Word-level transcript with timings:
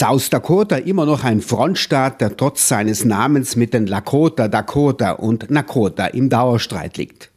South 0.00 0.30
Dakota 0.30 0.76
immer 0.76 1.04
noch 1.04 1.24
ein 1.24 1.42
Frontstaat, 1.42 2.22
der 2.22 2.34
trotz 2.34 2.68
seines 2.68 3.04
Namens 3.04 3.54
mit 3.54 3.74
den 3.74 3.86
Lakota, 3.86 4.48
Dakota 4.48 5.10
und 5.10 5.50
Nakota 5.50 6.06
im 6.06 6.30
Dauerstreit 6.30 6.96
liegt. 6.96 7.30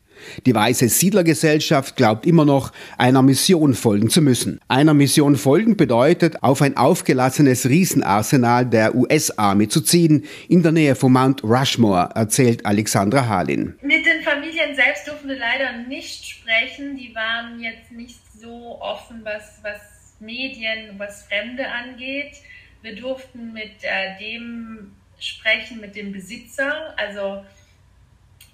Die 0.46 0.56
weiße 0.56 0.88
Siedlergesellschaft 0.88 1.98
glaubt 1.98 2.26
immer 2.26 2.46
noch, 2.46 2.72
einer 2.98 3.22
Mission 3.22 3.74
folgen 3.74 4.10
zu 4.10 4.22
müssen. 4.22 4.62
Einer 4.70 4.94
Mission 4.94 5.36
folgen 5.36 5.76
bedeutet, 5.76 6.42
auf 6.42 6.62
ein 6.62 6.78
aufgelassenes 6.78 7.68
Riesenarsenal 7.68 8.66
der 8.66 8.96
US-Army 8.96 9.68
zu 9.68 9.82
ziehen, 9.82 10.24
in 10.48 10.64
der 10.64 10.72
Nähe 10.72 10.96
von 10.96 11.12
Mount 11.12 11.44
Rushmore, 11.44 12.12
erzählt 12.16 12.66
Alexandra 12.66 13.28
Halin. 13.28 13.76
Mit 13.82 14.06
den 14.06 14.22
Familien 14.24 14.74
selbst 14.74 15.06
dürfen 15.06 15.28
wir 15.28 15.38
leider 15.38 15.86
nicht 15.90 16.30
sprechen. 16.30 16.96
Die 16.96 17.14
waren 17.14 17.60
jetzt 17.60 17.92
nicht 17.92 18.22
so 18.40 18.80
offen, 18.80 19.20
was, 19.26 19.60
was 19.64 19.82
Medien, 20.22 20.98
was 20.98 21.24
Fremde 21.24 21.66
angeht. 21.68 22.38
Wir 22.84 22.96
durften 22.96 23.54
mit 23.54 23.82
äh, 23.84 24.18
dem 24.20 24.94
sprechen, 25.18 25.80
mit 25.80 25.96
dem 25.96 26.12
Besitzer, 26.12 26.94
also 26.98 27.46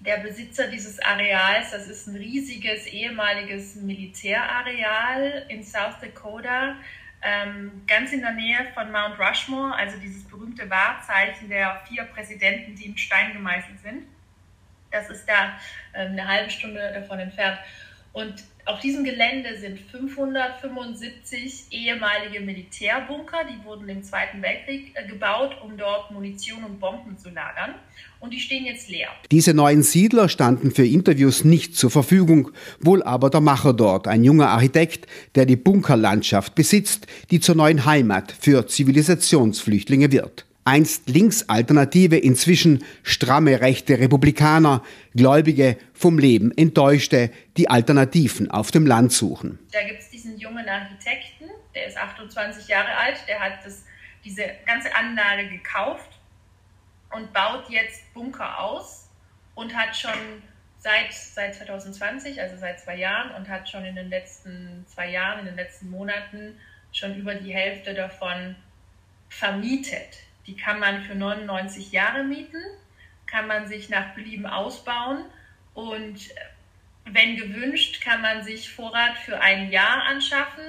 der 0.02 0.18
Besitzer 0.18 0.68
dieses 0.68 1.00
Areals, 1.00 1.72
das 1.72 1.88
ist 1.88 2.08
ein 2.08 2.16
riesiges 2.16 2.86
ehemaliges 2.86 3.76
Militärareal 3.76 5.46
in 5.50 5.64
South 5.64 5.96
Dakota, 6.00 6.76
ähm, 7.24 7.82
ganz 7.88 8.14
in 8.14 8.22
der 8.22 8.34
Nähe 8.34 8.68
von 8.76 8.92
Mount 8.92 9.20
Rushmore, 9.20 9.76
also 9.76 9.98
dieses 9.98 10.24
berühmte 10.26 10.70
Wahrzeichen 10.70 11.50
der 11.50 11.82
vier 11.88 12.04
Präsidenten, 12.04 12.76
die 12.76 12.86
in 12.86 12.98
Stein 13.00 13.34
gemeißelt 13.34 13.80
sind. 13.82 14.04
Das 14.92 15.10
ist 15.10 15.28
da 15.28 15.60
äh, 15.94 16.06
eine 16.06 16.28
halbe 16.28 16.52
Stunde 16.52 16.94
davon 16.94 17.18
entfernt. 17.18 17.58
Und 18.12 18.34
auf 18.66 18.80
diesem 18.82 19.04
Gelände 19.04 19.58
sind 19.60 19.80
575 19.80 21.66
ehemalige 21.72 22.40
Militärbunker, 22.40 23.40
die 23.52 23.66
wurden 23.66 23.90
im 23.90 24.04
Zweiten 24.04 24.42
Weltkrieg 24.42 24.94
äh, 24.94 25.08
gebaut, 25.08 25.56
um 25.64 25.76
dort 25.78 26.12
Munition 26.12 26.64
und 26.64 26.80
Bomben 26.80 27.18
zu 27.18 27.30
lagern. 27.30 27.76
Und 28.20 28.32
die 28.32 28.40
stehen 28.40 28.66
jetzt 28.66 28.90
leer. 28.90 29.10
Diese 29.32 29.54
neuen 29.54 29.82
Siedler 29.82 30.30
standen 30.30 30.72
für 30.72 30.86
Interviews 30.86 31.44
nicht 31.44 31.76
zur 31.76 31.90
Verfügung, 31.90 32.52
wohl 32.80 33.02
aber 33.02 33.30
der 33.30 33.42
Macher 33.42 33.74
dort, 33.74 34.08
ein 34.08 34.24
junger 34.24 34.50
Architekt, 34.50 35.08
der 35.36 35.46
die 35.46 35.56
Bunkerlandschaft 35.56 36.54
besitzt, 36.54 37.08
die 37.32 37.40
zur 37.40 37.56
neuen 37.56 37.86
Heimat 37.86 38.32
für 38.40 38.68
Zivilisationsflüchtlinge 38.68 40.12
wird 40.12 40.46
einst 40.70 41.10
Linksalternative, 41.10 42.16
inzwischen 42.16 42.86
stramme 43.02 43.60
rechte 43.60 43.98
Republikaner, 43.98 44.84
Gläubige, 45.16 45.78
vom 45.94 46.20
Leben 46.20 46.56
enttäuschte, 46.56 47.32
die 47.58 47.70
Alternativen 47.70 48.52
auf 48.52 48.70
dem 48.70 48.86
Land 48.86 49.12
suchen. 49.12 49.58
Da 49.72 49.82
gibt 49.84 50.00
es 50.00 50.10
diesen 50.12 50.38
jungen 50.38 50.70
Architekten, 50.70 51.46
der 51.74 51.88
ist 51.88 51.98
28 51.98 52.68
Jahre 52.68 52.96
alt, 52.96 53.18
der 53.28 53.40
hat 53.40 53.66
das, 53.66 53.84
diese 54.24 54.44
ganze 54.68 54.96
Anlage 54.96 55.50
gekauft 55.50 56.20
und 57.16 57.34
baut 57.34 57.68
jetzt 57.70 58.14
Bunker 58.14 58.60
aus 58.60 59.10
und 59.56 59.76
hat 59.76 59.98
schon 59.98 60.44
seit, 60.78 61.12
seit 61.12 61.56
2020, 61.56 62.40
also 62.40 62.58
seit 62.58 62.80
zwei 62.80 62.96
Jahren, 62.96 63.32
und 63.36 63.50
hat 63.50 63.68
schon 63.68 63.86
in 63.86 63.96
den 63.96 64.10
letzten 64.10 64.86
zwei 64.88 65.10
Jahren, 65.10 65.40
in 65.40 65.46
den 65.48 65.56
letzten 65.56 65.90
Monaten 65.90 66.60
schon 66.92 67.16
über 67.16 67.34
die 67.34 67.54
Hälfte 67.54 67.96
davon 67.96 68.56
vermietet. 69.30 70.29
Die 70.50 70.56
kann 70.56 70.80
man 70.80 71.04
für 71.04 71.14
99 71.14 71.92
Jahre 71.92 72.24
mieten, 72.24 72.60
kann 73.28 73.46
man 73.46 73.68
sich 73.68 73.90
nach 73.90 74.16
Belieben 74.16 74.48
ausbauen 74.48 75.26
und 75.76 76.32
äh, 76.32 76.34
wenn 77.06 77.36
gewünscht, 77.36 78.04
kann 78.04 78.22
man 78.22 78.44
sich 78.44 78.74
Vorrat 78.74 79.16
für 79.20 79.40
ein 79.40 79.72
Jahr 79.72 80.04
anschaffen, 80.06 80.66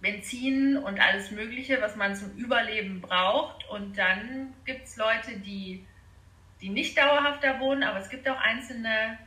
Benzin 0.00 0.78
und 0.78 0.98
alles 0.98 1.30
Mögliche, 1.30 1.82
was 1.82 1.94
man 1.94 2.14
zum 2.14 2.34
Überleben 2.36 3.02
braucht. 3.02 3.68
Und 3.68 3.98
dann 3.98 4.54
gibt 4.64 4.86
es 4.86 4.96
Leute, 4.96 5.38
die, 5.40 5.84
die 6.62 6.70
nicht 6.70 6.96
dauerhaft 6.96 7.44
da 7.44 7.60
wohnen, 7.60 7.82
aber 7.82 7.98
es 7.98 8.08
gibt 8.08 8.28
auch 8.28 8.40
einzelne 8.40 9.18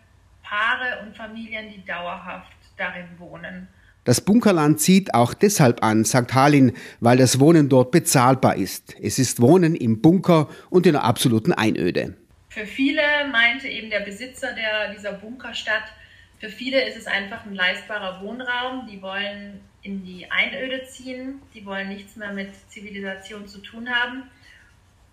Paare 0.41 1.03
und 1.03 1.15
Familien, 1.15 1.69
die 1.69 1.85
dauerhaft 1.85 2.57
darin 2.75 3.19
wohnen. 3.19 3.67
Das 4.03 4.21
Bunkerland 4.21 4.79
zieht 4.79 5.13
auch 5.13 5.33
deshalb 5.33 5.83
an, 5.83 6.03
sagt 6.05 6.33
Halin, 6.33 6.73
weil 6.99 7.17
das 7.17 7.39
Wohnen 7.39 7.69
dort 7.69 7.91
bezahlbar 7.91 8.55
ist. 8.55 8.95
Es 8.99 9.19
ist 9.19 9.41
Wohnen 9.41 9.75
im 9.75 10.01
Bunker 10.01 10.49
und 10.69 10.87
in 10.87 10.95
einer 10.95 11.05
absoluten 11.05 11.53
Einöde. 11.53 12.15
Für 12.49 12.65
viele 12.65 13.01
meinte 13.31 13.67
eben 13.67 13.89
der 13.89 13.99
Besitzer 13.99 14.53
der, 14.53 14.93
dieser 14.93 15.13
Bunkerstadt, 15.13 15.83
für 16.41 16.49
viele 16.49 16.83
ist 16.89 16.97
es 16.97 17.05
einfach 17.05 17.45
ein 17.45 17.53
leistbarer 17.53 18.19
Wohnraum. 18.19 18.87
Die 18.87 18.99
wollen 18.99 19.61
in 19.83 20.03
die 20.03 20.25
Einöde 20.31 20.83
ziehen, 20.87 21.39
die 21.53 21.63
wollen 21.67 21.89
nichts 21.89 22.15
mehr 22.15 22.33
mit 22.33 22.49
Zivilisation 22.67 23.47
zu 23.47 23.59
tun 23.59 23.87
haben. 23.87 24.23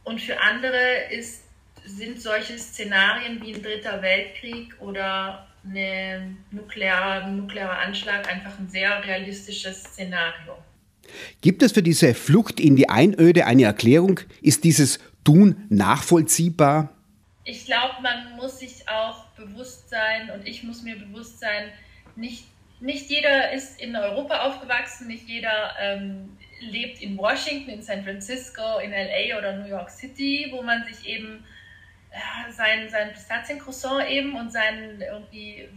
Und 0.05 0.23
für 0.23 0.41
andere 0.41 1.11
ist, 1.11 1.45
sind 1.85 2.23
solche 2.23 2.59
Szenarien 2.59 3.43
wie 3.43 3.55
ein 3.55 3.63
dritter 3.63 4.01
Weltkrieg 4.01 4.75
oder 4.81 5.47
ein 5.65 6.39
nuklearer, 6.51 7.27
nuklearer 7.29 7.79
Anschlag 7.79 8.31
einfach 8.31 8.59
ein 8.59 8.69
sehr 8.69 9.05
realistisches 9.05 9.83
Szenario. 9.83 10.57
Gibt 11.41 11.63
es 11.63 11.73
für 11.73 11.83
diese 11.83 12.15
Flucht 12.15 12.61
in 12.61 12.77
die 12.77 12.89
Einöde 12.89 13.47
eine 13.47 13.65
Erklärung? 13.65 14.21
Ist 14.43 14.65
dieses 14.65 14.99
Tun 15.25 15.67
nachvollziehbar? 15.69 16.91
Ich 17.45 17.65
glaube, 17.65 17.95
man 18.03 18.37
muss 18.37 18.59
sich 18.59 18.89
auch 18.89 19.25
bewusst 19.31 19.89
sein 19.89 20.31
und 20.35 20.47
ich 20.47 20.63
muss 20.65 20.83
mir 20.83 20.97
bewusst 20.97 21.41
sein, 21.41 21.71
nicht, 22.15 22.45
nicht 22.81 23.09
jeder 23.09 23.53
ist 23.53 23.81
in 23.81 23.97
Europa 23.97 24.41
aufgewachsen, 24.41 25.07
nicht 25.07 25.29
jeder 25.29 25.75
ähm, 25.81 26.37
lebt 26.61 27.01
in 27.01 27.17
Washington, 27.17 27.71
in 27.71 27.83
San 27.83 28.05
Francisco, 28.05 28.79
in 28.83 28.91
LA 28.91 29.39
oder 29.39 29.57
New 29.57 29.69
York 29.69 29.91
City, 29.91 30.49
wo 30.51 30.63
man 30.63 30.85
sich 30.85 31.09
eben 31.09 31.45
sein, 32.51 32.89
sein 32.89 33.13
Pistaziencroissant 33.13 34.09
eben 34.09 34.35
und 34.37 34.53
seinen 34.53 35.01
irgendwie 35.01 35.69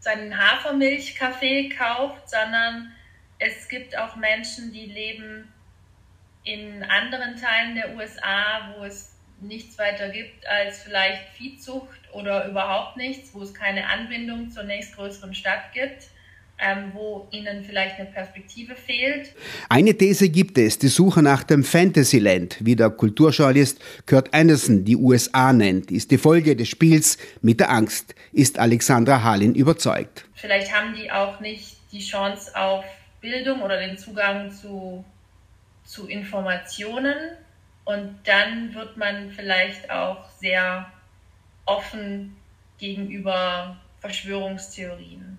seinen 0.00 0.36
Hafermilchkaffee 0.36 1.70
kauft, 1.70 2.28
sondern 2.28 2.92
es 3.38 3.68
gibt 3.68 3.96
auch 3.96 4.16
Menschen, 4.16 4.72
die 4.72 4.86
leben 4.86 5.52
in 6.44 6.82
anderen 6.82 7.36
Teilen 7.36 7.74
der 7.74 7.96
USA, 7.96 8.74
wo 8.76 8.84
es 8.84 9.18
nichts 9.40 9.78
weiter 9.78 10.10
gibt 10.10 10.46
als 10.46 10.82
vielleicht 10.82 11.28
Viehzucht 11.30 12.00
oder 12.12 12.46
überhaupt 12.46 12.96
nichts, 12.96 13.34
wo 13.34 13.42
es 13.42 13.54
keine 13.54 13.88
Anbindung 13.88 14.50
zur 14.50 14.64
nächstgrößeren 14.64 15.34
Stadt 15.34 15.72
gibt 15.72 16.08
wo 16.94 17.28
ihnen 17.30 17.64
vielleicht 17.64 17.98
eine 17.98 18.08
Perspektive 18.08 18.74
fehlt. 18.74 19.34
Eine 19.68 19.94
These 19.96 20.28
gibt 20.28 20.56
es, 20.56 20.78
die 20.78 20.88
Suche 20.88 21.22
nach 21.22 21.42
dem 21.42 21.64
Fantasyland, 21.64 22.56
wie 22.60 22.76
der 22.76 22.90
Kulturjournalist 22.90 23.80
Kurt 24.06 24.32
Anderson 24.32 24.84
die 24.84 24.96
USA 24.96 25.52
nennt, 25.52 25.90
ist 25.90 26.10
die 26.10 26.18
Folge 26.18 26.56
des 26.56 26.68
Spiels 26.68 27.18
mit 27.42 27.60
der 27.60 27.70
Angst, 27.70 28.14
ist 28.32 28.58
Alexandra 28.58 29.22
Halin 29.22 29.54
überzeugt. 29.54 30.24
Vielleicht 30.34 30.72
haben 30.72 30.94
die 30.94 31.10
auch 31.10 31.40
nicht 31.40 31.76
die 31.92 32.00
Chance 32.00 32.54
auf 32.56 32.84
Bildung 33.20 33.62
oder 33.62 33.78
den 33.78 33.98
Zugang 33.98 34.50
zu, 34.50 35.04
zu 35.84 36.06
Informationen 36.06 37.14
und 37.84 38.16
dann 38.24 38.74
wird 38.74 38.96
man 38.96 39.30
vielleicht 39.30 39.90
auch 39.90 40.28
sehr 40.40 40.90
offen 41.66 42.36
gegenüber 42.78 43.76
Verschwörungstheorien. 44.00 45.33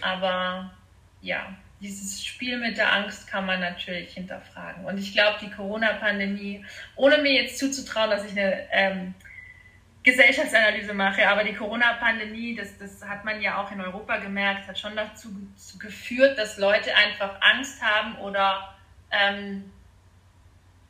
Aber 0.00 0.72
ja, 1.20 1.54
dieses 1.80 2.24
Spiel 2.24 2.58
mit 2.58 2.76
der 2.76 2.92
Angst 2.92 3.26
kann 3.26 3.44
man 3.44 3.60
natürlich 3.60 4.14
hinterfragen. 4.14 4.84
Und 4.84 4.98
ich 4.98 5.12
glaube, 5.12 5.38
die 5.40 5.50
Corona-Pandemie, 5.50 6.64
ohne 6.96 7.18
mir 7.18 7.42
jetzt 7.42 7.58
zuzutrauen, 7.58 8.10
dass 8.10 8.24
ich 8.24 8.32
eine 8.32 8.68
ähm, 8.70 9.14
Gesellschaftsanalyse 10.04 10.94
mache, 10.94 11.28
aber 11.28 11.44
die 11.44 11.54
Corona-Pandemie, 11.54 12.56
das, 12.56 12.78
das 12.78 13.06
hat 13.06 13.24
man 13.24 13.40
ja 13.40 13.62
auch 13.62 13.70
in 13.72 13.80
Europa 13.80 14.18
gemerkt, 14.18 14.66
hat 14.68 14.78
schon 14.78 14.96
dazu 14.96 15.28
geführt, 15.78 16.38
dass 16.38 16.58
Leute 16.58 16.94
einfach 16.94 17.40
Angst 17.40 17.82
haben 17.82 18.16
oder 18.18 18.74
ähm, 19.10 19.70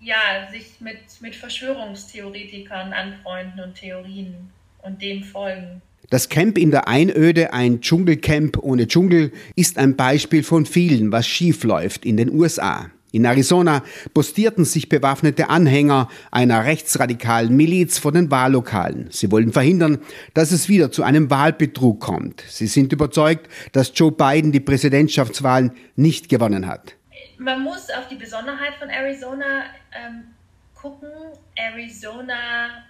ja, 0.01 0.49
sich 0.51 0.81
mit, 0.81 1.21
mit 1.21 1.37
Verschwörungstheoretikern 1.37 2.93
anfreunden 2.93 3.61
und 3.61 3.75
Theorien 3.75 4.53
und 4.83 5.01
dem 5.01 5.23
folgen. 5.23 5.81
Das 6.11 6.29
Camp 6.29 6.59
in 6.59 6.71
der 6.71 6.89
Einöde, 6.89 7.53
ein 7.53 7.81
Dschungelcamp 7.81 8.59
ohne 8.59 8.87
Dschungel, 8.87 9.33
ist 9.57 9.79
ein 9.79 9.97
Beispiel 9.97 10.43
von 10.43 10.67
vielen, 10.67 11.13
was 11.13 11.27
schiefläuft 11.27 12.05
in 12.05 12.17
den 12.17 12.31
USA. 12.31 12.91
In 13.13 13.27
Arizona 13.27 13.83
postierten 14.15 14.65
sich 14.65 14.89
bewaffnete 14.89 15.51
Anhänger 15.51 16.09
einer 16.31 16.65
rechtsradikalen 16.65 17.55
Miliz 17.55 17.99
vor 17.99 18.11
den 18.11 18.31
Wahllokalen. 18.31 19.09
Sie 19.11 19.31
wollen 19.31 19.53
verhindern, 19.53 19.99
dass 20.33 20.51
es 20.51 20.71
wieder 20.71 20.91
zu 20.91 21.03
einem 21.03 21.31
Wahlbetrug 21.31 22.01
kommt. 22.01 22.43
Sie 22.49 22.67
sind 22.67 22.91
überzeugt, 22.93 23.49
dass 23.73 23.93
Joe 23.95 24.13
Biden 24.13 24.51
die 24.51 24.61
Präsidentschaftswahlen 24.61 25.73
nicht 25.95 26.31
gewonnen 26.31 26.67
hat. 26.67 26.95
Man 27.39 27.63
muss 27.63 27.91
auf 27.91 28.09
die 28.09 28.17
Besonderheit 28.17 28.75
von 28.79 28.89
Arizona 28.89 29.65
ähm, 29.93 30.25
gucken. 30.75 31.11
Arizona 31.55 32.83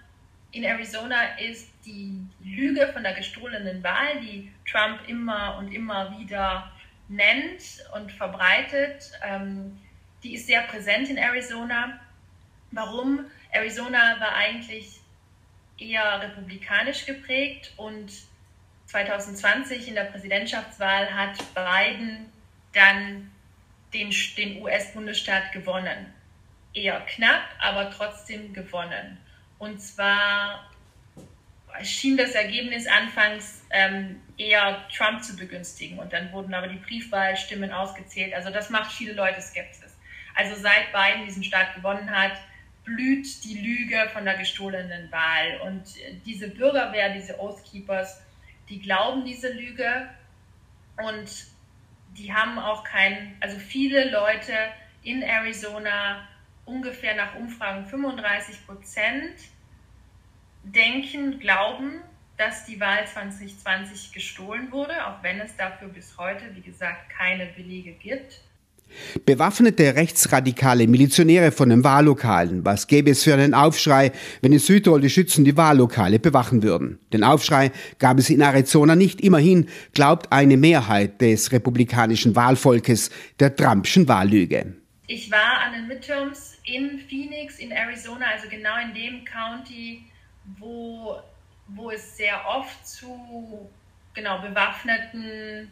in 0.53 0.63
Arizona 0.63 1.37
ist 1.39 1.67
die 1.83 2.25
Lüge 2.43 2.87
von 2.93 3.03
der 3.03 3.13
gestohlenen 3.13 3.83
Wahl, 3.83 4.21
die 4.21 4.51
Trump 4.69 4.99
immer 5.07 5.57
und 5.57 5.71
immer 5.73 6.17
wieder 6.17 6.71
nennt 7.09 7.61
und 7.93 8.11
verbreitet, 8.11 9.11
ähm, 9.23 9.79
die 10.21 10.35
ist 10.35 10.47
sehr 10.47 10.61
präsent 10.61 11.09
in 11.09 11.17
Arizona. 11.17 11.99
Warum? 12.71 13.25
Arizona 13.51 14.19
war 14.19 14.35
eigentlich 14.35 14.99
eher 15.77 16.21
republikanisch 16.21 17.05
geprägt 17.05 17.73
und 17.77 18.11
2020 18.85 19.87
in 19.87 19.95
der 19.95 20.05
Präsidentschaftswahl 20.05 21.13
hat 21.13 21.37
Biden 21.55 22.31
dann 22.73 23.31
den, 23.93 24.13
den 24.37 24.61
US-Bundesstaat 24.61 25.51
gewonnen. 25.51 26.13
Eher 26.73 27.01
knapp, 27.01 27.43
aber 27.59 27.89
trotzdem 27.89 28.53
gewonnen. 28.53 29.17
Und 29.59 29.81
zwar 29.81 30.69
schien 31.81 32.17
das 32.17 32.31
Ergebnis 32.31 32.87
anfangs 32.87 33.63
ähm, 33.71 34.21
eher 34.37 34.85
Trump 34.95 35.23
zu 35.23 35.35
begünstigen 35.35 35.97
und 35.99 36.13
dann 36.13 36.31
wurden 36.31 36.53
aber 36.53 36.67
die 36.67 36.77
Briefwahlstimmen 36.77 37.71
ausgezählt. 37.71 38.33
Also 38.33 38.51
das 38.51 38.69
macht 38.69 38.91
viele 38.91 39.13
Leute 39.13 39.41
Skepsis. 39.41 39.95
Also 40.35 40.55
seit 40.55 40.91
Biden 40.91 41.25
diesen 41.25 41.43
Staat 41.43 41.75
gewonnen 41.75 42.09
hat, 42.11 42.33
blüht 42.83 43.43
die 43.43 43.59
Lüge 43.59 44.09
von 44.11 44.25
der 44.25 44.37
gestohlenen 44.37 45.11
Wahl. 45.11 45.61
Und 45.65 45.83
diese 46.25 46.49
Bürgerwehr, 46.49 47.13
diese 47.13 47.39
Oathkeepers, 47.39 48.21
die 48.69 48.79
glauben 48.79 49.25
diese 49.25 49.51
Lüge 49.51 50.09
und 50.97 51.29
die 52.17 52.33
haben 52.33 52.59
auch 52.59 52.83
kein, 52.83 53.35
also 53.39 53.57
viele 53.57 54.11
Leute 54.11 54.53
in 55.03 55.21
Arizona, 55.21 56.27
ungefähr 56.65 57.15
nach 57.15 57.35
Umfragen 57.35 57.85
35 57.85 58.65
Prozent, 58.65 59.35
denken, 60.63 61.39
glauben, 61.39 62.01
dass 62.37 62.65
die 62.65 62.79
Wahl 62.79 63.05
2020 63.05 64.11
gestohlen 64.11 64.71
wurde, 64.71 65.05
auch 65.07 65.21
wenn 65.21 65.39
es 65.39 65.55
dafür 65.55 65.89
bis 65.89 66.17
heute, 66.17 66.43
wie 66.55 66.61
gesagt, 66.61 67.09
keine 67.09 67.45
Belege 67.47 67.91
gibt. 67.91 68.41
Bewaffnete 69.25 69.95
rechtsradikale 69.95 70.87
Milizionäre 70.87 71.51
von 71.51 71.69
den 71.69 71.83
Wahllokalen. 71.83 72.63
Was 72.63 72.87
gäbe 72.87 73.11
es 73.11 73.23
für 73.23 73.33
einen 73.33 73.53
Aufschrei, 73.53 74.11
wenn 74.41 74.53
in 74.53 74.59
Südtirol 74.59 75.01
die 75.01 75.09
Schützen 75.09 75.45
die 75.45 75.57
Wahllokale 75.57 76.19
bewachen 76.19 76.61
würden? 76.61 76.99
Den 77.11 77.23
Aufschrei 77.23 77.71
gab 77.97 78.19
es 78.19 78.29
in 78.29 78.41
Arizona 78.41 78.95
nicht. 78.95 79.21
Immerhin 79.21 79.67
glaubt 79.93 80.31
eine 80.31 80.57
Mehrheit 80.57 81.21
des 81.21 81.51
republikanischen 81.51 82.35
Wahlvolkes 82.35 83.09
der 83.39 83.55
Trumpschen 83.55 84.07
Wahllüge. 84.07 84.82
Ich 85.07 85.29
war 85.29 85.59
an 85.59 85.73
den 85.73 85.87
Midterms 85.87 86.59
in 86.63 86.99
Phoenix, 86.99 87.59
in 87.59 87.71
Arizona, 87.71 88.27
also 88.27 88.47
genau 88.47 88.77
in 88.77 88.93
dem 88.93 89.25
County, 89.25 90.05
wo, 90.57 91.19
wo 91.67 91.91
es 91.91 92.15
sehr 92.17 92.47
oft 92.47 92.87
zu 92.87 93.69
genau 94.13 94.39
bewaffneten 94.39 95.69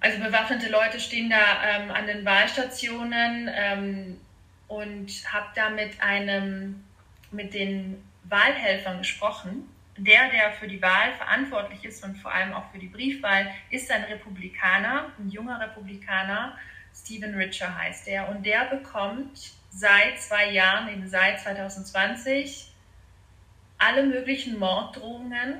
also 0.00 0.18
bewaffnete 0.20 0.70
Leute 0.70 1.00
stehen 1.00 1.30
da 1.30 1.36
ähm, 1.64 1.90
an 1.90 2.06
den 2.06 2.24
Wahlstationen 2.24 3.50
ähm, 3.52 4.20
und 4.68 5.10
habe 5.32 5.46
da 5.54 5.70
mit 5.70 6.00
einem, 6.00 6.84
mit 7.32 7.54
den 7.54 8.02
Wahlhelfern 8.24 8.98
gesprochen. 8.98 9.68
Der, 9.96 10.30
der 10.30 10.52
für 10.52 10.68
die 10.68 10.80
Wahl 10.80 11.12
verantwortlich 11.14 11.84
ist 11.84 12.04
und 12.04 12.16
vor 12.16 12.32
allem 12.32 12.52
auch 12.52 12.70
für 12.70 12.78
die 12.78 12.86
Briefwahl, 12.86 13.50
ist 13.70 13.90
ein 13.90 14.04
Republikaner, 14.04 15.10
ein 15.18 15.28
junger 15.28 15.60
Republikaner. 15.60 16.56
Stephen 17.00 17.34
Richer 17.34 17.76
heißt 17.76 18.08
er. 18.08 18.28
Und 18.28 18.44
der 18.44 18.64
bekommt 18.66 19.52
seit 19.70 20.20
zwei 20.20 20.50
Jahren, 20.50 20.88
eben 20.88 21.08
seit 21.08 21.40
2020, 21.40 22.72
alle 23.78 24.04
möglichen 24.04 24.58
Morddrohungen. 24.58 25.54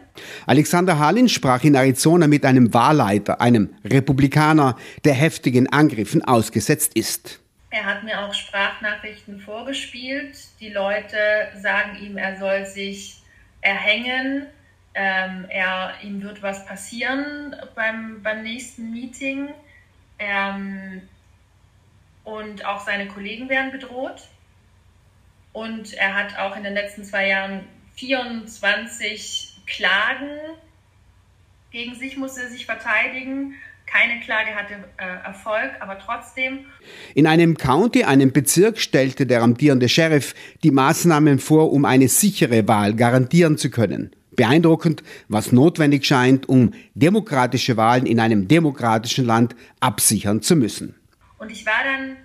Alexander 0.47 0.99
Halin 0.99 1.29
sprach 1.29 1.63
in 1.63 1.77
Arizona 1.77 2.27
mit 2.27 2.45
einem 2.45 2.75
Wahlleiter, 2.75 3.41
einem 3.41 3.75
Republikaner, 3.85 4.77
der 5.05 5.15
heftigen 5.15 5.73
Angriffen 5.73 6.25
ausgesetzt 6.25 6.97
ist. 6.97 7.41
Er 7.71 7.85
hat 7.85 8.03
mir 8.03 8.21
auch 8.21 8.35
Sprachnachrichten 8.35 9.41
vorgespielt. 9.41 10.37
Die 10.59 10.71
Leute 10.71 11.17
sagen 11.61 11.99
ihm, 12.03 12.17
er 12.17 12.39
soll 12.39 12.67
sich 12.67 13.23
erhängen. 13.61 14.47
Ähm, 14.95 15.47
er, 15.49 15.93
ihm 16.03 16.23
wird 16.23 16.43
was 16.43 16.67
passieren 16.67 17.55
beim, 17.75 18.23
beim 18.23 18.43
nächsten 18.43 18.91
Meeting. 18.91 19.51
Ähm, 20.19 21.03
und 22.37 22.65
auch 22.65 22.85
seine 22.85 23.09
Kollegen 23.09 23.49
werden 23.49 23.73
bedroht. 23.73 24.29
Und 25.53 25.95
er 25.95 26.15
hat 26.15 26.39
auch 26.39 26.57
in 26.57 26.63
den 26.63 26.75
letzten 26.75 27.05
zwei 27.05 27.29
Jahren 27.29 27.65
24 27.97 29.63
Klagen 29.67 30.39
gegen 31.71 31.95
sich 31.95 32.17
musste 32.17 32.43
er 32.43 32.49
sich 32.49 32.65
verteidigen. 32.65 33.55
Keine 33.87 34.21
Klage 34.21 34.55
hatte 34.55 34.75
äh, 34.97 35.27
Erfolg, 35.27 35.71
aber 35.81 35.99
trotzdem. 35.99 36.61
In 37.15 37.27
einem 37.27 37.57
County, 37.57 38.05
einem 38.05 38.33
Bezirk, 38.33 38.79
stellte 38.79 39.27
der 39.27 39.43
amtierende 39.43 39.89
Sheriff 39.89 40.35
die 40.63 40.71
Maßnahmen 40.71 41.39
vor, 41.39 41.73
um 41.73 41.85
eine 41.85 42.09
sichere 42.09 42.69
Wahl 42.69 42.95
garantieren 42.95 43.59
zu 43.59 43.71
können. 43.71 44.13
Beeindruckend, 44.35 45.03
was 45.29 45.53
notwendig 45.53 46.07
scheint, 46.07 46.49
um 46.49 46.73
demokratische 46.95 47.77
Wahlen 47.77 48.07
in 48.07 48.21
einem 48.21 48.49
demokratischen 48.49 49.25
Land 49.25 49.57
absichern 49.81 50.43
zu 50.43 50.57
müssen. 50.57 50.98
Und 51.39 51.51
ich 51.51 51.65
war 51.65 51.85
dann 51.85 52.17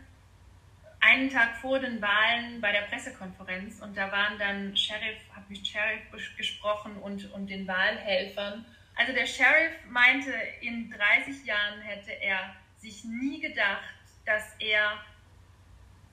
einen 0.99 1.29
Tag 1.29 1.57
vor 1.57 1.79
den 1.79 2.01
Wahlen 2.01 2.61
bei 2.61 2.71
der 2.71 2.83
Pressekonferenz 2.83 3.81
und 3.81 3.95
da 3.97 4.11
waren 4.11 4.39
dann 4.39 4.75
Sheriff, 4.75 5.19
habe 5.35 5.45
mit 5.49 5.67
Sheriff 5.67 6.01
gesprochen 6.37 6.95
und, 6.97 7.31
und 7.33 7.47
den 7.47 7.67
Wahlhelfern. 7.67 8.65
Also 8.95 9.11
der 9.11 9.25
Sheriff 9.25 9.73
meinte, 9.89 10.31
in 10.61 10.89
30 10.89 11.45
Jahren 11.45 11.81
hätte 11.81 12.11
er 12.11 12.55
sich 12.77 13.03
nie 13.03 13.41
gedacht, 13.41 13.83
dass 14.25 14.55
er 14.59 14.97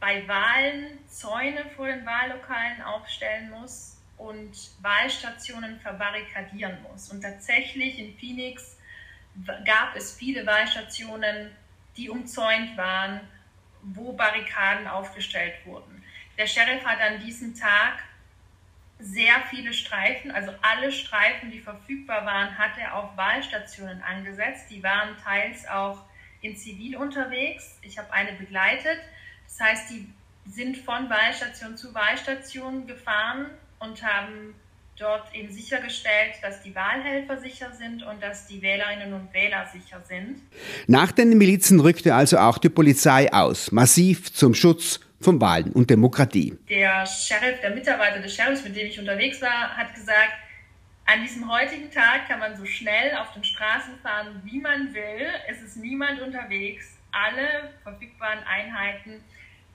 bei 0.01 0.27
Wahlen 0.27 0.99
Zäune 1.07 1.67
vor 1.77 1.87
den 1.87 2.05
Wahllokalen 2.05 2.83
aufstellen 2.83 3.51
muss 3.51 4.01
und 4.17 4.53
Wahlstationen 4.83 5.79
verbarrikadieren 5.81 6.83
muss. 6.83 7.11
Und 7.11 7.21
tatsächlich 7.23 7.99
in 7.99 8.17
Phoenix 8.19 8.77
gab 9.65 9.95
es 9.95 10.17
viele 10.17 10.45
Wahlstationen, 10.47 11.51
die 11.97 12.11
umzäunt 12.11 12.77
waren 12.77 13.21
wo 13.83 14.13
Barrikaden 14.13 14.87
aufgestellt 14.87 15.55
wurden. 15.65 16.03
Der 16.39 16.47
Sheriff 16.47 16.85
hat 16.85 17.01
an 17.01 17.21
diesem 17.21 17.55
Tag 17.55 18.03
sehr 18.99 19.41
viele 19.49 19.73
Streifen, 19.73 20.31
also 20.31 20.53
alle 20.61 20.93
Streifen, 20.93 21.51
die 21.51 21.61
verfügbar 21.61 22.27
waren, 22.27 22.59
hat 22.59 22.77
er 22.79 22.97
auf 22.97 23.17
Wahlstationen 23.17 24.03
angesetzt. 24.03 24.71
Die 24.71 24.83
waren 24.83 25.17
teils 25.23 25.67
auch 25.67 26.05
in 26.43 26.57
Zivil 26.57 26.97
unterwegs. 26.97 27.79
Ich 27.83 27.99
habe 27.99 28.13
eine 28.13 28.33
begleitet. 28.35 29.01
Das 29.45 29.61
heißt, 29.61 29.91
die 29.91 30.13
sind 30.47 30.77
von 30.77 31.09
Wahlstation 31.09 31.77
zu 31.77 31.95
Wahlstation 31.95 32.87
gefahren 32.87 33.51
und 33.79 34.03
haben 34.03 34.55
dort 35.01 35.35
eben 35.35 35.51
sichergestellt, 35.51 36.35
dass 36.43 36.63
die 36.63 36.75
Wahlhelfer 36.75 37.41
sicher 37.41 37.73
sind 37.73 38.03
und 38.03 38.23
dass 38.23 38.47
die 38.47 38.61
Wählerinnen 38.61 39.13
und 39.15 39.33
Wähler 39.33 39.67
sicher 39.73 40.03
sind. 40.07 40.43
Nach 40.87 41.11
den 41.11 41.39
Milizen 41.39 41.81
rückte 41.81 42.15
also 42.15 42.39
auch 42.39 42.59
die 42.59 42.69
Polizei 42.69 43.33
aus, 43.33 43.73
massiv 43.73 44.33
zum 44.33 44.55
Schutz 44.55 45.01
von 45.21 45.41
Wahlen 45.41 45.73
und 45.73 45.91
Demokratie. 45.91 46.57
Der 46.69 47.07
Sheriff, 47.07 47.61
der 47.61 47.71
Mitarbeiter 47.71 48.21
des 48.21 48.35
Sheriffs, 48.35 48.65
mit 48.65 48.77
dem 48.77 48.87
ich 48.87 48.99
unterwegs 48.99 49.41
war, 49.43 49.77
hat 49.77 49.95
gesagt, 49.95 50.33
an 51.07 51.23
diesem 51.23 51.51
heutigen 51.51 51.91
Tag 51.91 52.29
kann 52.29 52.39
man 52.39 52.57
so 52.57 52.65
schnell 52.65 53.17
auf 53.17 53.33
den 53.33 53.43
Straßen 53.43 53.99
fahren, 54.03 54.41
wie 54.45 54.61
man 54.61 54.95
will. 54.95 55.27
Es 55.49 55.61
ist 55.61 55.77
niemand 55.77 56.21
unterwegs. 56.21 56.97
Alle 57.11 57.71
verfügbaren 57.83 58.45
Einheiten 58.45 59.23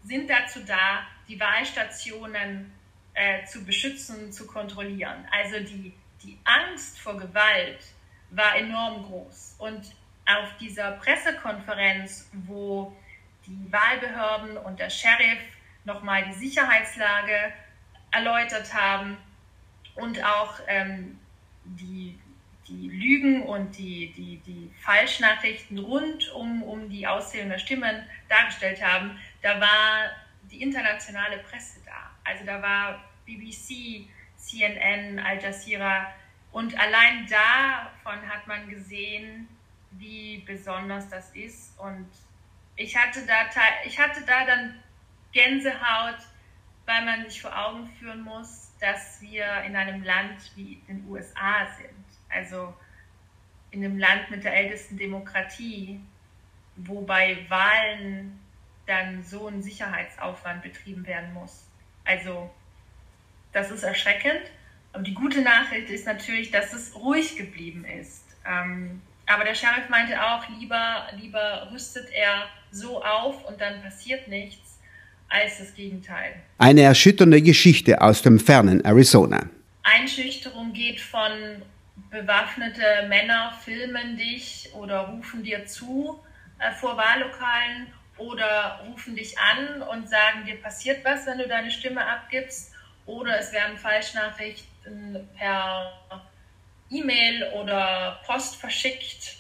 sind 0.04 0.30
dazu 0.30 0.60
da, 0.66 1.06
die 1.28 1.40
Wahlstationen 1.40 2.72
äh, 3.16 3.46
zu 3.46 3.64
beschützen, 3.66 4.32
zu 4.32 4.46
kontrollieren. 4.46 5.28
Also 5.32 5.60
die, 5.60 5.94
die 6.24 6.38
Angst 6.44 7.00
vor 7.00 7.18
Gewalt 7.18 7.80
war 8.30 8.56
enorm 8.56 9.04
groß. 9.04 9.56
Und 9.58 9.96
auf 10.26 10.58
dieser 10.60 10.92
Pressekonferenz, 10.94 12.30
wo 12.46 12.96
die 13.48 13.72
Wahlbehörden 13.72 14.58
und 14.58 14.80
der 14.80 14.90
Sheriff 14.90 15.40
nochmal 15.84 16.26
die 16.26 16.34
Sicherheitslage 16.34 17.54
erläutert 18.12 18.74
haben 18.74 19.18
und 19.96 20.24
auch 20.24 20.60
ähm, 20.68 21.20
die, 21.64 22.18
die 22.68 22.90
Lügen 22.90 23.44
und 23.44 23.78
die, 23.78 24.12
die, 24.14 24.38
die 24.38 24.72
Falschnachrichten 24.82 25.78
rund 25.78 26.32
um, 26.32 26.64
um 26.64 26.90
die 26.90 27.06
Auszählung 27.06 27.50
der 27.50 27.60
Stimmen 27.60 28.04
dargestellt 28.30 28.84
haben, 28.84 29.20
da 29.42 29.60
war 29.60 30.10
die 30.50 30.62
internationale 30.62 31.38
Presse 31.40 31.80
da. 31.86 32.15
Also 32.26 32.46
da 32.46 32.62
war 32.62 33.02
BBC, 33.26 34.08
CNN, 34.38 35.20
Al 35.20 35.42
Jazeera 35.42 36.14
und 36.52 36.78
allein 36.80 37.28
davon 37.28 38.30
hat 38.30 38.48
man 38.48 38.70
gesehen, 38.70 39.48
wie 39.92 40.38
besonders 40.46 41.10
das 41.10 41.32
ist. 41.32 41.78
Und 41.78 42.08
ich 42.76 42.96
hatte 42.96 43.26
da, 43.26 43.46
ich 43.86 44.00
hatte 44.00 44.22
da 44.26 44.46
dann 44.46 44.82
Gänsehaut, 45.32 46.20
weil 46.86 47.04
man 47.04 47.28
sich 47.28 47.42
vor 47.42 47.58
Augen 47.58 47.90
führen 48.00 48.22
muss, 48.22 48.72
dass 48.80 49.22
wir 49.22 49.64
in 49.64 49.76
einem 49.76 50.04
Land 50.04 50.52
wie 50.56 50.82
den 50.88 51.06
USA 51.10 51.68
sind. 51.78 52.06
Also 52.30 52.74
in 53.72 53.84
einem 53.84 53.98
Land 53.98 54.32
mit 54.32 54.44
der 54.46 54.56
ältesten 54.56 54.98
Demokratie, 54.98 56.00
wo 56.78 57.02
bei 57.02 57.46
Wahlen 57.50 58.40
dann 58.86 59.24
so 59.24 59.48
ein 59.48 59.62
Sicherheitsaufwand 59.62 60.62
betrieben 60.62 61.06
werden 61.06 61.34
muss. 61.34 61.66
Also 62.06 62.50
das 63.52 63.72
ist 63.72 63.84
erschreckend. 63.84 64.42
Aber 64.94 65.04
die 65.04 65.14
gute 65.14 65.42
Nachricht 65.42 65.90
ist 65.90 66.06
natürlich, 66.06 66.52
dass 66.52 66.72
es 66.72 66.96
ruhig 66.96 67.36
geblieben 67.36 67.86
ist. 67.86 68.24
Ähm, 68.48 69.02
aber 69.26 69.44
der 69.44 69.56
Sheriff 69.56 69.90
meinte 69.90 70.22
auch, 70.22 70.48
lieber, 70.58 71.08
lieber 71.20 71.70
rüstet 71.74 72.08
er 72.14 72.48
so 72.72 73.04
auf 73.04 73.44
und 73.46 73.60
dann 73.60 73.82
passiert 73.82 74.28
nichts, 74.28 74.80
als 75.28 75.58
das 75.58 75.74
Gegenteil. 75.74 76.36
Eine 76.60 76.84
erschütternde 76.84 77.42
Geschichte 77.42 78.02
aus 78.02 78.22
dem 78.22 78.40
fernen 78.40 78.86
Arizona. 78.86 79.50
Einschüchterung 79.84 80.74
geht 80.74 81.02
von 81.02 81.62
bewaffnete 82.10 83.08
Männer 83.10 83.54
filmen 83.64 84.18
dich 84.18 84.70
oder 84.74 85.02
rufen 85.08 85.44
dir 85.44 85.66
zu 85.66 86.20
äh, 86.60 86.72
vor 86.74 86.98
Wahllokalen 86.98 87.88
oder 88.18 88.82
rufen 88.88 89.16
dich 89.16 89.36
an 89.38 89.82
und 89.82 90.10
sagen, 90.10 90.46
dir 90.46 90.56
passiert 90.62 91.04
was, 91.04 91.26
wenn 91.26 91.38
du 91.38 91.48
deine 91.48 91.72
Stimme 91.72 92.06
abgibst. 92.06 92.72
Oder 93.06 93.40
es 93.40 93.52
werden 93.52 93.78
Falschnachrichten 93.78 95.28
per 95.38 95.92
E-Mail 96.90 97.52
oder 97.62 98.20
Post 98.26 98.56
verschickt, 98.56 99.38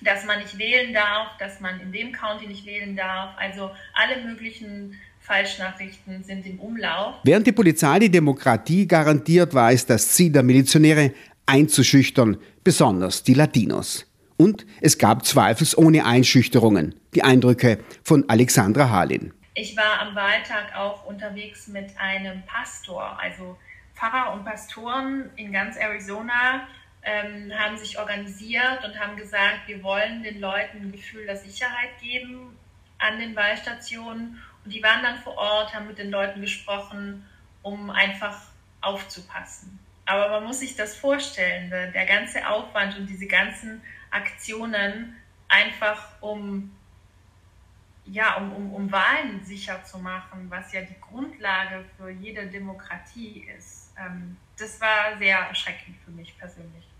dass 0.00 0.24
man 0.24 0.38
nicht 0.38 0.58
wählen 0.58 0.92
darf, 0.94 1.36
dass 1.38 1.60
man 1.60 1.80
in 1.80 1.92
dem 1.92 2.12
County 2.12 2.46
nicht 2.46 2.64
wählen 2.64 2.96
darf. 2.96 3.36
Also 3.36 3.70
alle 3.94 4.24
möglichen 4.24 4.98
Falschnachrichten 5.20 6.24
sind 6.24 6.46
im 6.46 6.58
Umlauf. 6.60 7.16
Während 7.24 7.46
die 7.46 7.52
Polizei 7.52 7.98
die 8.00 8.10
Demokratie 8.10 8.86
garantiert, 8.86 9.54
war 9.54 9.72
es 9.72 9.86
das 9.86 10.08
Ziel 10.08 10.32
der 10.32 10.42
Milizionäre, 10.42 11.12
einzuschüchtern, 11.46 12.38
besonders 12.64 13.22
die 13.22 13.34
Latinos. 13.34 14.06
Und 14.36 14.66
es 14.80 14.98
gab 14.98 15.24
zweifelsohne 15.24 16.04
Einschüchterungen. 16.04 16.94
Die 17.14 17.22
Eindrücke 17.22 17.78
von 18.02 18.28
Alexandra 18.28 18.88
Harlin. 18.88 19.32
Ich 19.54 19.76
war 19.76 20.00
am 20.00 20.14
Wahltag 20.14 20.74
auch 20.74 21.04
unterwegs 21.04 21.68
mit 21.68 21.90
einem 21.98 22.42
Pastor, 22.46 23.18
also 23.20 23.58
Pfarrer 23.94 24.32
und 24.32 24.44
Pastoren 24.44 25.30
in 25.36 25.52
ganz 25.52 25.76
Arizona 25.76 26.66
ähm, 27.02 27.52
haben 27.56 27.76
sich 27.76 27.98
organisiert 27.98 28.84
und 28.84 28.98
haben 28.98 29.16
gesagt, 29.16 29.66
wir 29.66 29.82
wollen 29.82 30.22
den 30.22 30.40
Leuten 30.40 30.78
ein 30.78 30.92
Gefühl 30.92 31.26
der 31.26 31.36
Sicherheit 31.36 31.90
geben 32.00 32.56
an 32.98 33.18
den 33.18 33.34
Wahlstationen. 33.34 34.40
Und 34.64 34.72
die 34.72 34.82
waren 34.82 35.02
dann 35.02 35.18
vor 35.18 35.36
Ort, 35.36 35.74
haben 35.74 35.88
mit 35.88 35.98
den 35.98 36.10
Leuten 36.10 36.40
gesprochen, 36.40 37.26
um 37.62 37.90
einfach 37.90 38.40
aufzupassen. 38.80 39.78
Aber 40.04 40.30
man 40.30 40.44
muss 40.44 40.60
sich 40.60 40.74
das 40.74 40.96
vorstellen, 40.96 41.70
der 41.70 42.06
ganze 42.06 42.48
Aufwand 42.48 42.98
und 42.98 43.06
diese 43.06 43.26
ganzen 43.26 43.82
Aktionen 44.10 45.16
einfach 45.48 46.20
um, 46.20 46.74
ja, 48.06 48.36
um, 48.36 48.52
um, 48.52 48.74
um 48.74 48.92
Wahlen 48.92 49.44
sicher 49.44 49.82
zu 49.84 49.98
machen, 49.98 50.50
was 50.50 50.72
ja 50.72 50.82
die 50.82 51.00
Grundlage 51.00 51.84
für 51.96 52.10
jede 52.10 52.46
Demokratie 52.46 53.48
ist. 53.56 53.92
Ähm, 53.98 54.36
das 54.58 54.80
war 54.80 55.16
sehr 55.18 55.38
erschreckend 55.38 55.96
für 56.04 56.10
mich 56.10 56.36
persönlich. 56.36 56.91